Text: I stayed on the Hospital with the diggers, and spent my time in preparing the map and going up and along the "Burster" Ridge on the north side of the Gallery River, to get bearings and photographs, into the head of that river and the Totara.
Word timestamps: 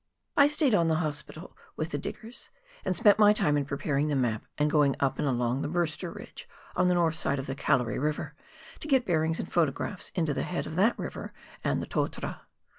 I 0.35 0.47
stayed 0.47 0.73
on 0.73 0.87
the 0.87 0.95
Hospital 0.95 1.55
with 1.77 1.91
the 1.91 1.99
diggers, 1.99 2.49
and 2.83 2.95
spent 2.95 3.19
my 3.19 3.33
time 3.33 3.55
in 3.55 3.65
preparing 3.65 4.07
the 4.07 4.15
map 4.15 4.47
and 4.57 4.67
going 4.67 4.95
up 4.99 5.19
and 5.19 5.27
along 5.27 5.61
the 5.61 5.67
"Burster" 5.67 6.11
Ridge 6.11 6.49
on 6.75 6.87
the 6.87 6.95
north 6.95 7.13
side 7.13 7.37
of 7.37 7.45
the 7.45 7.53
Gallery 7.53 7.99
River, 7.99 8.33
to 8.79 8.87
get 8.87 9.05
bearings 9.05 9.39
and 9.39 9.53
photographs, 9.53 10.09
into 10.15 10.33
the 10.33 10.41
head 10.41 10.65
of 10.65 10.75
that 10.75 10.97
river 10.97 11.33
and 11.63 11.83
the 11.83 11.85
Totara. 11.85 12.41